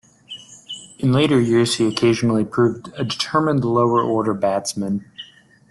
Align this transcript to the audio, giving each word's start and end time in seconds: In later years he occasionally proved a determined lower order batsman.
In 0.97 1.13
later 1.13 1.39
years 1.39 1.75
he 1.75 1.87
occasionally 1.87 2.43
proved 2.43 2.91
a 2.97 3.03
determined 3.03 3.63
lower 3.63 4.01
order 4.01 4.33
batsman. 4.33 5.05